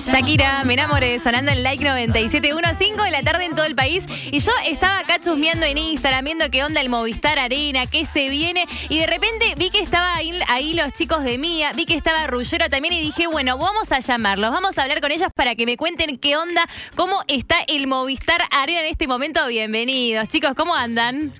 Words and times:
Shakira, 0.00 0.64
me 0.64 0.74
enamoré, 0.74 1.18
sonando 1.18 1.50
en 1.52 1.62
Like 1.62 1.84
97.1, 1.84 2.74
5 2.78 3.02
de 3.02 3.10
la 3.10 3.22
tarde 3.22 3.44
en 3.44 3.54
todo 3.54 3.66
el 3.66 3.74
país. 3.74 4.04
Y 4.30 4.40
yo 4.40 4.50
estaba 4.66 5.00
acá 5.00 5.18
chusmeando 5.20 5.66
en 5.66 5.76
Instagram, 5.76 6.24
viendo 6.24 6.50
qué 6.50 6.64
onda 6.64 6.80
el 6.80 6.88
Movistar 6.88 7.38
Arena, 7.38 7.86
qué 7.86 8.06
se 8.06 8.30
viene. 8.30 8.66
Y 8.88 8.98
de 8.98 9.06
repente 9.06 9.54
vi 9.58 9.68
que 9.68 9.80
estaba 9.80 10.16
ahí, 10.16 10.72
los 10.72 10.92
chicos 10.92 11.22
de 11.22 11.36
Mía, 11.36 11.72
vi 11.74 11.84
que 11.84 11.94
estaba 11.94 12.26
Rullero 12.26 12.70
también. 12.70 12.94
Y 12.94 13.00
dije, 13.00 13.26
bueno, 13.26 13.58
vamos 13.58 13.92
a 13.92 13.98
llamarlos, 13.98 14.50
vamos 14.50 14.78
a 14.78 14.84
hablar 14.84 15.02
con 15.02 15.12
ellos 15.12 15.28
para 15.34 15.54
que 15.54 15.66
me 15.66 15.76
cuenten 15.76 16.16
qué 16.16 16.36
onda, 16.36 16.64
cómo 16.94 17.22
está 17.28 17.56
el 17.68 17.86
Movistar 17.86 18.40
Arena 18.50 18.80
en 18.80 18.86
este 18.86 19.06
momento. 19.06 19.46
Bienvenidos, 19.48 20.28
chicos, 20.28 20.52
¿cómo 20.56 20.74
andan? 20.74 21.30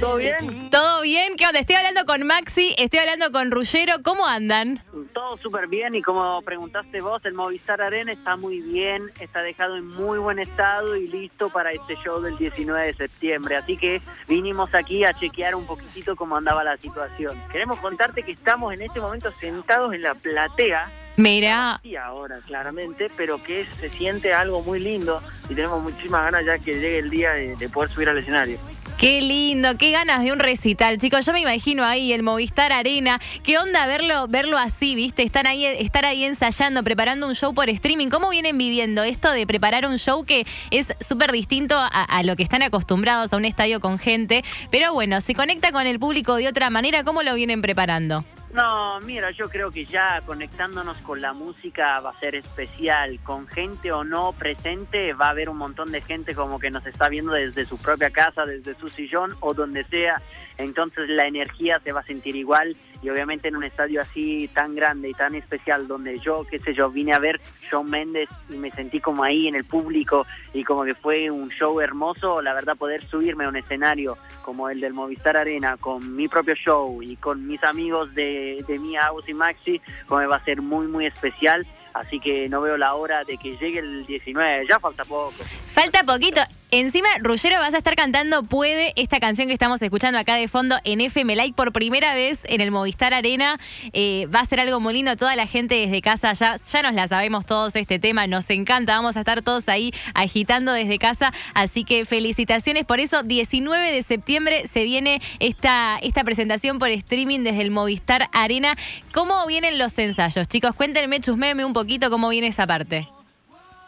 ¿Todo 0.00 0.16
bien? 0.16 0.36
¿Todo 0.70 1.00
bien? 1.00 1.36
¿Qué 1.36 1.46
onda? 1.46 1.60
Estoy 1.60 1.76
hablando 1.76 2.04
con 2.04 2.26
Maxi, 2.26 2.74
estoy 2.76 3.00
hablando 3.00 3.32
con 3.32 3.50
Rullero. 3.50 3.94
¿Cómo 4.02 4.26
andan? 4.26 4.82
Todo 5.12 5.36
súper 5.38 5.66
bien 5.66 5.94
y 5.94 6.02
como 6.02 6.42
preguntaste 6.42 7.00
vos, 7.00 7.24
el 7.24 7.34
Movistar 7.34 7.80
Arena 7.80 8.12
está 8.12 8.36
muy 8.36 8.60
bien, 8.60 9.10
está 9.20 9.42
dejado 9.42 9.76
en 9.76 9.86
muy 9.86 10.18
buen 10.18 10.38
estado 10.38 10.96
y 10.96 11.08
listo 11.08 11.48
para 11.48 11.72
este 11.72 11.96
show 11.96 12.20
del 12.20 12.36
19 12.36 12.86
de 12.86 12.94
septiembre. 12.94 13.56
Así 13.56 13.76
que 13.76 14.00
vinimos 14.28 14.74
aquí 14.74 15.04
a 15.04 15.14
chequear 15.14 15.54
un 15.54 15.66
poquitito 15.66 16.14
cómo 16.14 16.36
andaba 16.36 16.62
la 16.62 16.76
situación. 16.76 17.34
Queremos 17.50 17.80
contarte 17.80 18.22
que 18.22 18.32
estamos 18.32 18.74
en 18.74 18.82
este 18.82 19.00
momento 19.00 19.32
sentados 19.34 19.94
en 19.94 20.02
la 20.02 20.14
platea 20.14 20.86
Mira. 21.18 21.80
Sí, 21.82 21.96
ahora, 21.96 22.38
claramente, 22.46 23.08
pero 23.16 23.42
que 23.42 23.64
se 23.64 23.88
siente 23.88 24.32
algo 24.32 24.62
muy 24.62 24.78
lindo 24.78 25.20
y 25.50 25.54
tenemos 25.56 25.82
muchísimas 25.82 26.22
ganas 26.22 26.46
ya 26.46 26.58
que 26.60 26.74
llegue 26.74 27.00
el 27.00 27.10
día 27.10 27.32
de, 27.32 27.68
poder 27.68 27.90
subir 27.90 28.08
al 28.08 28.18
escenario. 28.18 28.56
Qué 28.96 29.20
lindo, 29.20 29.76
qué 29.76 29.90
ganas 29.90 30.22
de 30.22 30.30
un 30.30 30.38
recital, 30.38 30.96
chicos. 30.98 31.26
Yo 31.26 31.32
me 31.32 31.40
imagino 31.40 31.84
ahí 31.84 32.12
el 32.12 32.22
Movistar 32.22 32.72
Arena. 32.72 33.20
Qué 33.42 33.58
onda 33.58 33.84
verlo, 33.88 34.28
verlo 34.28 34.58
así, 34.58 34.94
¿viste? 34.94 35.24
Estar 35.24 35.48
ahí, 35.48 35.66
estar 35.66 36.06
ahí 36.06 36.22
ensayando, 36.22 36.84
preparando 36.84 37.26
un 37.26 37.34
show 37.34 37.52
por 37.52 37.68
streaming. 37.68 38.10
¿Cómo 38.10 38.30
vienen 38.30 38.56
viviendo 38.56 39.02
esto 39.02 39.32
de 39.32 39.44
preparar 39.44 39.86
un 39.86 39.98
show 39.98 40.24
que 40.24 40.46
es 40.70 40.94
súper 41.00 41.32
distinto 41.32 41.76
a, 41.76 41.88
a, 41.88 42.22
lo 42.22 42.36
que 42.36 42.44
están 42.44 42.62
acostumbrados 42.62 43.32
a 43.32 43.36
un 43.36 43.44
estadio 43.44 43.80
con 43.80 43.98
gente? 43.98 44.44
Pero 44.70 44.92
bueno, 44.92 45.20
se 45.20 45.34
conecta 45.34 45.72
con 45.72 45.88
el 45.88 45.98
público 45.98 46.36
de 46.36 46.46
otra 46.46 46.70
manera. 46.70 47.02
¿Cómo 47.02 47.24
lo 47.24 47.34
vienen 47.34 47.60
preparando? 47.60 48.24
No, 48.58 48.98
mira, 49.02 49.30
yo 49.30 49.48
creo 49.48 49.70
que 49.70 49.84
ya 49.84 50.20
conectándonos 50.26 50.96
con 51.02 51.20
la 51.20 51.32
música 51.32 52.00
va 52.00 52.10
a 52.10 52.18
ser 52.18 52.34
especial. 52.34 53.20
Con 53.22 53.46
gente 53.46 53.92
o 53.92 54.02
no 54.02 54.32
presente, 54.32 55.12
va 55.12 55.26
a 55.26 55.30
haber 55.30 55.48
un 55.48 55.58
montón 55.58 55.92
de 55.92 56.00
gente 56.00 56.34
como 56.34 56.58
que 56.58 56.68
nos 56.68 56.84
está 56.84 57.08
viendo 57.08 57.34
desde 57.34 57.64
su 57.66 57.78
propia 57.78 58.10
casa, 58.10 58.46
desde 58.46 58.74
su 58.74 58.88
sillón 58.88 59.30
o 59.38 59.54
donde 59.54 59.84
sea. 59.84 60.20
Entonces 60.56 61.08
la 61.08 61.28
energía 61.28 61.78
se 61.84 61.92
va 61.92 62.00
a 62.00 62.02
sentir 62.04 62.34
igual 62.34 62.76
y 63.00 63.10
obviamente 63.10 63.46
en 63.46 63.54
un 63.54 63.62
estadio 63.62 64.00
así 64.00 64.48
tan 64.52 64.74
grande 64.74 65.10
y 65.10 65.14
tan 65.14 65.36
especial 65.36 65.86
donde 65.86 66.18
yo, 66.18 66.42
qué 66.50 66.58
sé 66.58 66.74
yo, 66.74 66.90
vine 66.90 67.12
a 67.12 67.20
ver 67.20 67.40
Shawn 67.70 67.88
Mendes 67.88 68.28
y 68.50 68.56
me 68.56 68.70
sentí 68.70 68.98
como 68.98 69.22
ahí 69.22 69.46
en 69.46 69.54
el 69.54 69.64
público 69.64 70.26
y 70.52 70.64
como 70.64 70.84
que 70.84 70.94
fue 70.94 71.30
un 71.30 71.48
show 71.50 71.80
hermoso, 71.80 72.42
la 72.42 72.54
verdad 72.54 72.76
poder 72.76 73.04
subirme 73.04 73.44
a 73.44 73.50
un 73.50 73.56
escenario 73.56 74.18
como 74.42 74.68
el 74.68 74.80
del 74.80 74.94
Movistar 74.94 75.36
Arena 75.36 75.76
con 75.76 76.16
mi 76.16 76.26
propio 76.26 76.54
show 76.54 77.00
y 77.02 77.16
con 77.16 77.46
mis 77.46 77.62
amigos 77.62 78.14
de, 78.14 78.47
de 78.56 78.78
mi 78.78 78.96
Agus 78.96 79.28
y 79.28 79.34
Maxi, 79.34 79.80
como 80.06 80.26
va 80.28 80.36
a 80.36 80.44
ser 80.44 80.62
muy 80.62 80.86
muy 80.88 81.06
especial, 81.06 81.66
así 81.94 82.20
que 82.20 82.48
no 82.48 82.60
veo 82.60 82.76
la 82.76 82.94
hora 82.94 83.24
de 83.24 83.36
que 83.36 83.56
llegue 83.56 83.80
el 83.80 84.06
19, 84.06 84.66
ya 84.68 84.78
falta 84.78 85.04
poco. 85.04 85.34
Falta 85.72 86.02
poquito. 86.04 86.40
Encima, 86.70 87.08
Ruggero, 87.20 87.58
vas 87.58 87.72
a 87.72 87.78
estar 87.78 87.96
cantando 87.96 88.42
Puede, 88.42 88.92
esta 88.96 89.20
canción 89.20 89.46
que 89.46 89.54
estamos 89.54 89.80
escuchando 89.80 90.18
acá 90.18 90.34
de 90.34 90.48
fondo 90.48 90.76
en 90.84 91.00
FM 91.00 91.34
por 91.54 91.72
primera 91.72 92.14
vez 92.14 92.42
en 92.44 92.60
el 92.60 92.70
Movistar 92.70 93.14
Arena. 93.14 93.58
Eh, 93.94 94.26
va 94.34 94.40
a 94.40 94.44
ser 94.44 94.60
algo 94.60 94.78
muy 94.78 94.92
lindo. 94.92 95.16
Toda 95.16 95.34
la 95.34 95.46
gente 95.46 95.76
desde 95.76 96.02
casa 96.02 96.34
ya, 96.34 96.56
ya 96.56 96.82
nos 96.82 96.94
la 96.94 97.08
sabemos 97.08 97.46
todos 97.46 97.74
este 97.74 97.98
tema. 97.98 98.26
Nos 98.26 98.50
encanta. 98.50 98.96
Vamos 98.96 99.16
a 99.16 99.20
estar 99.20 99.40
todos 99.42 99.68
ahí 99.68 99.92
agitando 100.12 100.72
desde 100.72 100.98
casa. 100.98 101.32
Así 101.54 101.84
que 101.84 102.04
felicitaciones 102.04 102.84
por 102.84 103.00
eso. 103.00 103.22
19 103.22 103.90
de 103.90 104.02
septiembre 104.02 104.66
se 104.66 104.84
viene 104.84 105.22
esta, 105.40 105.98
esta 106.02 106.22
presentación 106.22 106.78
por 106.78 106.90
streaming 106.90 107.44
desde 107.44 107.62
el 107.62 107.70
Movistar 107.70 108.27
Arena. 108.32 108.74
¿Cómo 109.12 109.46
vienen 109.46 109.78
los 109.78 109.98
ensayos? 109.98 110.48
Chicos, 110.48 110.74
cuéntenme, 110.74 111.20
chusmeme 111.20 111.64
un 111.64 111.72
poquito 111.72 112.10
cómo 112.10 112.28
viene 112.28 112.48
esa 112.48 112.66
parte. 112.66 113.08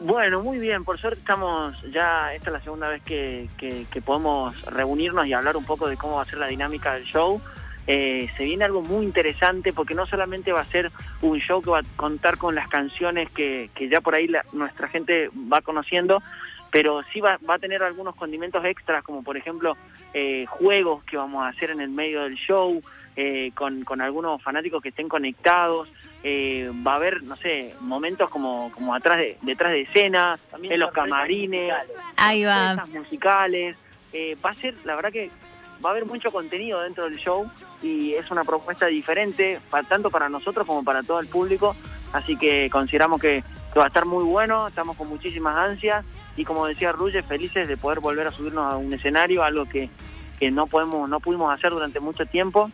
Bueno, 0.03 0.41
muy 0.41 0.59
bien, 0.59 0.83
por 0.83 0.99
suerte 0.99 1.21
estamos 1.21 1.75
ya, 1.93 2.33
esta 2.33 2.49
es 2.49 2.53
la 2.55 2.63
segunda 2.63 2.89
vez 2.89 3.03
que, 3.03 3.49
podemos 4.03 4.63
reunirnos 4.63 5.27
y 5.27 5.35
hablar 5.35 5.59
un 5.59 5.67
poco 5.67 5.89
de 5.89 5.99
cómo 5.99 6.17
va 6.17 6.23
a 6.23 6.25
ser 6.25 6.39
la 6.39 6.47
dinámica 6.47 6.95
del 6.95 7.05
show. 7.05 7.39
Eh, 7.87 8.31
se 8.35 8.45
viene 8.45 8.65
algo 8.65 8.81
muy 8.81 9.05
interesante 9.05 9.73
porque 9.75 9.95
no 9.95 10.07
solamente 10.07 10.53
va 10.53 10.61
a 10.61 10.65
ser 10.65 10.91
un 11.21 11.39
show 11.39 11.61
que 11.61 11.69
va 11.69 11.81
a 11.81 11.97
contar 11.97 12.39
con 12.39 12.55
las 12.55 12.67
canciones 12.69 13.31
que, 13.31 13.69
que 13.75 13.91
ya 13.91 14.01
por 14.01 14.15
ahí 14.15 14.31
nuestra 14.53 14.89
gente 14.89 15.29
va 15.53 15.61
conociendo, 15.61 16.23
pero 16.71 17.03
sí 17.13 17.21
va, 17.21 17.39
va, 17.49 17.55
a 17.55 17.59
tener 17.59 17.83
algunos 17.83 18.15
condimentos 18.15 18.65
extras, 18.65 19.03
como 19.03 19.23
por 19.23 19.37
ejemplo 19.37 19.77
eh, 20.15 20.47
juegos 20.47 21.05
que 21.05 21.17
vamos 21.17 21.43
a 21.43 21.49
hacer 21.49 21.71
en 21.71 21.81
el 21.81 21.91
medio 21.91 22.23
del 22.23 22.37
show, 22.37 22.81
eh, 23.17 23.51
con, 23.55 23.85
con, 23.85 24.01
algunos 24.01 24.43
fanáticos 24.43 24.83
que 24.83 24.91
estén 24.91 25.09
conectados, 25.09 25.93
eh, 26.23 26.71
va 26.87 26.93
a 26.93 26.97
haber, 26.97 27.23
no 27.23 27.37
sé, 27.37 27.75
momentos 27.81 28.31
como, 28.31 28.71
como 28.73 28.95
atrás 28.95 29.19
de, 29.19 29.37
detrás 29.43 29.73
de 29.73 29.83
escena, 29.83 30.39
en 30.63 30.81
los 30.81 30.93
camarines, 30.93 31.75
Ahí 32.17 32.45
va. 32.45 32.87
musicales, 32.93 33.77
va 34.45 34.51
a 34.51 34.55
ser, 34.55 34.75
la 34.85 34.95
verdad 34.95 35.11
que 35.11 35.31
va 35.85 35.91
a 35.91 35.93
haber 35.93 36.07
mucho 36.07 36.31
contenido 36.31 36.81
dentro 36.83 37.05
del 37.05 37.17
show 37.17 37.51
y 37.83 38.15
es 38.15 38.31
una 38.31 38.45
propuesta 38.45 38.87
diferente, 38.87 39.59
tanto 39.89 40.11
para 40.11 40.29
nosotros 40.29 40.67
como 40.67 40.85
para 40.85 41.03
todo 41.03 41.21
el 41.21 41.27
público, 41.27 41.75
así 42.13 42.37
que 42.37 42.69
consideramos 42.71 43.21
que, 43.21 43.43
que 43.73 43.79
va 43.79 43.85
a 43.85 43.89
estar 43.89 44.05
muy 44.05 44.25
bueno, 44.25 44.67
estamos 44.67 44.97
con 44.97 45.09
muchísimas 45.09 45.57
ansias 45.57 46.05
y 46.37 46.45
como 46.45 46.67
decía 46.67 46.93
Ruye, 46.93 47.23
felices 47.23 47.69
de 47.69 47.77
poder 47.77 48.01
volver 48.01 48.27
a 48.27 48.33
subirnos 48.33 48.65
a 48.65 48.77
un 48.77 48.93
escenario, 48.93 49.45
algo 49.45 49.65
que, 49.67 49.91
que 50.39 50.51
no 50.51 50.67
podemos, 50.67 51.09
no 51.09 51.21
pudimos 51.21 51.53
hacer 51.53 51.71
durante 51.71 52.01
mucho 52.01 52.27
tiempo. 52.27 52.71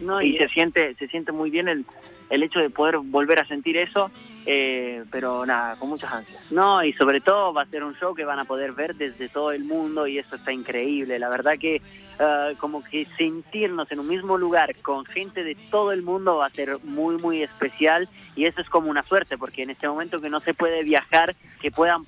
No, 0.00 0.20
y, 0.20 0.36
se 0.36 0.48
siente, 0.48 0.94
se 0.94 1.08
siente 1.08 1.32
muy 1.32 1.50
bien 1.50 1.68
el, 1.68 1.86
el 2.30 2.42
hecho 2.42 2.58
de 2.58 2.70
poder 2.70 2.98
volver 2.98 3.38
a 3.38 3.46
sentir 3.46 3.76
eso, 3.76 4.10
eh, 4.44 5.04
pero 5.10 5.46
nada, 5.46 5.76
con 5.76 5.88
muchas 5.88 6.12
ansias. 6.12 6.52
No, 6.52 6.84
y 6.84 6.92
sobre 6.92 7.20
todo 7.20 7.52
va 7.52 7.62
a 7.62 7.66
ser 7.66 7.82
un 7.82 7.94
show 7.94 8.14
que 8.14 8.24
van 8.24 8.38
a 8.38 8.44
poder 8.44 8.72
ver 8.72 8.94
desde 8.94 9.28
todo 9.28 9.52
el 9.52 9.64
mundo 9.64 10.06
y 10.06 10.18
eso 10.18 10.36
está 10.36 10.52
increíble. 10.52 11.18
La 11.18 11.28
verdad 11.28 11.54
que 11.58 11.80
eh, 12.18 12.54
como 12.58 12.82
que 12.84 13.06
sentirnos 13.16 13.90
en 13.90 14.00
un 14.00 14.08
mismo 14.08 14.36
lugar 14.36 14.74
con 14.82 15.04
gente 15.04 15.44
de 15.44 15.54
todo 15.70 15.92
el 15.92 16.02
mundo 16.02 16.36
va 16.36 16.46
a 16.46 16.50
ser 16.50 16.78
muy, 16.84 17.16
muy 17.16 17.42
especial 17.42 18.08
y 18.34 18.44
eso 18.44 18.60
es 18.60 18.68
como 18.68 18.90
una 18.90 19.02
suerte 19.02 19.38
porque 19.38 19.62
en 19.62 19.70
este 19.70 19.88
momento 19.88 20.20
que 20.20 20.28
no 20.28 20.40
se 20.40 20.54
puede 20.54 20.82
viajar, 20.82 21.34
que 21.60 21.70
puedan 21.70 22.00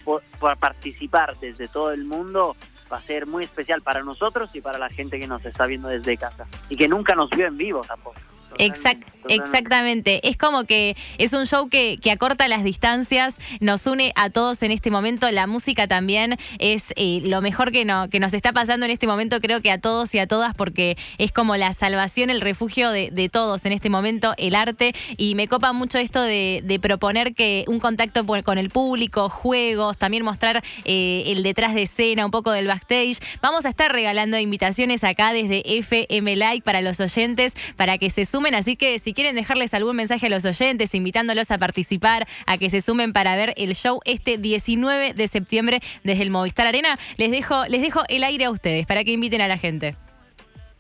participar 0.61 1.39
desde 1.41 1.69
todo 1.69 1.93
el 1.93 2.05
mundo, 2.05 2.55
va 2.93 2.99
a 2.99 3.03
ser 3.03 3.27
muy 3.27 3.45
especial 3.45 3.83
para 3.83 4.03
nosotros 4.03 4.51
y 4.55 4.61
para 4.61 4.79
la 4.79 4.89
gente 4.89 5.19
que 5.19 5.27
nos 5.27 5.45
está 5.45 5.67
viendo 5.67 5.89
desde 5.89 6.17
casa 6.17 6.47
y 6.69 6.77
que 6.77 6.89
nunca 6.89 7.15
nos 7.15 7.31
vio 7.31 7.47
en 7.47 7.57
vivo 7.57 7.83
tampoco 7.87 8.17
exactamente. 8.57 10.27
Es 10.29 10.37
como 10.37 10.65
que 10.65 10.97
es 11.19 11.33
un 11.33 11.47
show 11.47 11.69
que, 11.69 11.99
que, 12.01 12.11
acorta 12.11 12.49
las 12.49 12.65
distancias, 12.65 13.37
nos 13.61 13.87
une 13.87 14.13
a 14.17 14.31
todos 14.31 14.63
en 14.63 14.71
este 14.71 14.91
momento. 14.91 15.31
La 15.31 15.47
música 15.47 15.87
también 15.87 16.37
es 16.59 16.93
eh, 16.97 17.21
lo 17.25 17.41
mejor 17.41 17.73
que, 17.73 17.85
no, 17.85 18.09
que 18.09 18.21
nos 18.21 18.33
está 18.35 18.53
pasando 18.53 18.87
en 18.87 18.93
este 18.93 19.07
momento, 19.07 19.41
creo 19.41 19.61
que 19.61 19.71
a 19.71 19.79
todos 19.79 20.15
y 20.15 20.19
a 20.19 20.27
todas, 20.27 20.55
porque 20.55 20.97
es 21.19 21.33
como 21.33 21.57
la 21.57 21.73
salvación, 21.73 22.31
el 22.31 22.41
refugio 22.41 22.91
de, 22.91 23.29
todos 23.31 23.67
en 23.67 23.73
este 23.73 23.91
momento, 23.91 24.35
el 24.39 24.55
arte. 24.55 24.95
Y 25.17 25.35
me 25.35 25.49
copa 25.49 25.73
mucho 25.73 25.99
esto 25.99 26.23
de, 26.23 26.79
proponer 26.81 27.35
que 27.35 27.65
un 27.67 27.81
contacto 27.81 28.25
con 28.45 28.59
el 28.59 28.71
público, 28.71 29.29
juegos, 29.29 29.99
también 29.99 30.25
mostrar 30.25 30.63
eh, 30.85 31.25
el 31.27 31.43
detrás 31.43 31.75
de 31.75 31.83
escena, 31.83 32.25
un 32.25 32.31
poco 32.31 32.53
del 32.53 32.69
backstage. 32.69 33.19
Vamos 33.43 33.67
a 33.67 33.69
estar 33.69 33.93
regalando 33.93 34.39
invitaciones 34.39 35.03
acá 35.03 35.33
desde 35.33 35.63
FM 35.65 36.37
Like 36.37 36.63
para 36.63 36.81
los 36.81 37.01
oyentes, 37.01 37.55
para 37.77 37.99
que 37.99 38.11
se 38.11 38.25
Así 38.39 38.77
que 38.77 38.99
si 39.01 39.15
quieren 39.15 39.35
dejarles 39.35 39.75
algún 39.75 39.97
mensaje 39.97 40.27
a 40.27 40.31
los 40.31 40.45
oyentes, 40.45 40.95
invitándolos 40.95 41.51
a 41.51 41.59
participar, 41.59 42.27
a 42.47 42.57
que 42.57 42.71
se 42.71 42.81
sumen 42.81 43.13
para 43.13 43.35
ver 43.35 43.53
el 43.57 43.75
show 43.75 44.01
este 44.05 44.39
19 44.39 45.13
de 45.13 45.29
septiembre 45.29 45.81
desde 46.05 46.23
el 46.23 46.31
Movistar 46.31 46.67
Arena, 46.67 46.97
les 47.17 47.33
dejo, 47.33 47.67
les 47.67 47.83
dejo 47.83 48.03
el 48.09 48.23
aire 48.23 48.45
a 48.45 48.51
ustedes 48.51 48.87
para 48.87 49.03
que 49.03 49.13
inviten 49.13 49.41
a 49.41 49.49
la 49.49 49.59
gente. 49.59 49.97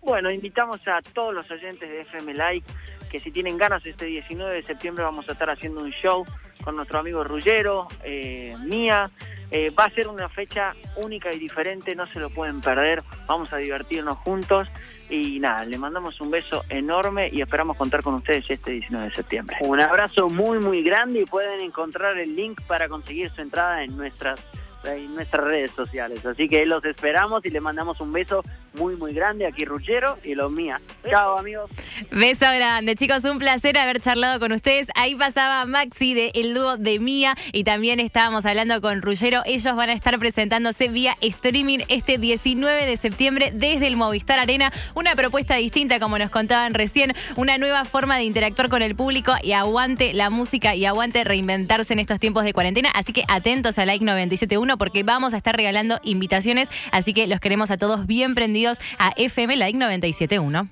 Bueno, 0.03 0.31
invitamos 0.31 0.81
a 0.87 1.03
todos 1.13 1.35
los 1.35 1.51
oyentes 1.51 1.91
de 1.91 2.03
FM 2.03 2.35
Like 2.35 2.67
que 3.11 3.19
si 3.21 3.33
tienen 3.33 3.59
ganas 3.59 3.85
este 3.85 4.05
19 4.05 4.55
de 4.55 4.63
septiembre 4.63 5.03
vamos 5.03 5.29
a 5.29 5.33
estar 5.33 5.51
haciendo 5.51 5.81
un 5.81 5.91
show 5.91 6.25
con 6.63 6.77
nuestro 6.77 7.01
amigo 7.01 7.25
Rullero, 7.25 7.89
eh, 8.05 8.55
Mía. 8.61 9.11
Eh, 9.51 9.71
va 9.71 9.85
a 9.85 9.91
ser 9.91 10.09
una 10.09 10.29
fecha 10.29 10.75
única 10.97 11.33
y 11.33 11.39
diferente, 11.39 11.95
no 11.95 12.07
se 12.07 12.21
lo 12.21 12.31
pueden 12.31 12.61
perder. 12.61 13.03
Vamos 13.27 13.53
a 13.53 13.57
divertirnos 13.57 14.19
juntos 14.19 14.69
y 15.09 15.41
nada, 15.41 15.65
le 15.65 15.79
mandamos 15.79 16.21
un 16.21 16.31
beso 16.31 16.65
enorme 16.69 17.31
y 17.33 17.41
esperamos 17.41 17.77
contar 17.77 18.03
con 18.03 18.15
ustedes 18.15 18.45
este 18.51 18.73
19 18.73 19.09
de 19.09 19.15
septiembre. 19.15 19.57
Un 19.61 19.81
abrazo 19.81 20.29
muy, 20.29 20.59
muy 20.59 20.83
grande 20.83 21.21
y 21.21 21.25
pueden 21.25 21.61
encontrar 21.63 22.19
el 22.19 22.37
link 22.37 22.61
para 22.67 22.89
conseguir 22.89 23.31
su 23.31 23.41
entrada 23.41 23.83
en 23.83 23.97
nuestras 23.97 24.41
en 24.85 25.15
nuestras 25.15 25.45
redes 25.45 25.71
sociales. 25.73 26.25
Así 26.25 26.49
que 26.49 26.65
los 26.65 26.85
esperamos 26.85 27.45
y 27.45 27.51
le 27.51 27.61
mandamos 27.61 28.01
un 28.01 28.13
beso 28.13 28.43
muy, 28.75 28.97
muy 28.97 29.13
grande 29.13 29.47
aquí, 29.47 29.65
Ruggero 29.65 30.19
y 30.25 30.35
los 30.35 30.51
mía. 30.51 30.81
Chao, 31.09 31.39
amigos. 31.39 31.71
Beso 32.11 32.47
grande, 32.47 32.95
chicos. 32.95 33.25
Un 33.25 33.39
placer 33.39 33.79
haber 33.79 34.01
charlado 34.01 34.39
con 34.41 34.53
ustedes. 34.53 34.89
Ahí 34.95 35.15
pasaba 35.15 35.65
Maxi 35.65 36.15
de 36.15 36.31
el 36.35 36.55
dúo 36.55 36.77
de 36.77 36.99
Mía 36.99 37.35
y 37.53 37.65
también 37.65 38.01
estábamos 38.01 38.47
hablando 38.47 38.81
con 38.81 39.03
Ruggero. 39.03 39.43
Ellos 39.47 39.75
van 39.75 39.91
a 39.91 39.93
estar 39.93 40.19
presentándose 40.19 40.89
vía 40.89 41.17
streaming 41.21 41.81
este 41.89 42.19
19 42.19 42.87
de 42.87 42.97
septiembre 42.97 43.51
desde 43.55 43.87
el 43.87 43.97
Movistar 43.97 44.39
Arena. 44.39 44.73
Una 44.95 45.15
propuesta 45.17 45.57
distinta, 45.57 45.99
como 45.99 46.19
nos 46.19 46.31
contaban 46.31 46.75
recién, 46.75 47.15
una 47.37 47.59
nueva 47.59 47.85
forma 47.85 48.17
de 48.17 48.25
interactuar 48.25 48.69
con 48.69 48.83
el 48.83 48.95
público 48.95 49.33
y 49.43 49.53
aguante 49.53 50.13
la 50.15 50.31
música 50.31 50.75
y 50.75 50.85
aguante 50.85 51.25
reinventarse 51.25 51.93
en 51.93 51.99
estos 51.99 52.21
tiempos 52.21 52.45
de 52.45 52.53
cuarentena. 52.53 52.91
Así 52.95 53.13
que 53.13 53.25
atentos 53.29 53.79
a 53.79 53.87
Like 53.87 54.05
971 54.05 54.79
porque 54.79 55.03
vamos 55.03 55.35
a 55.35 55.37
estar 55.37 55.57
regalando 55.57 56.01
invitaciones. 56.03 56.69
Así 56.93 57.15
que 57.15 57.27
los 57.27 57.41
queremos 57.41 57.71
a 57.71 57.77
todos 57.77 58.07
bien 58.07 58.35
prendidos 58.59 58.79
a 58.99 59.13
FM 59.17 59.57
Like 59.57 59.79
971. 59.79 60.69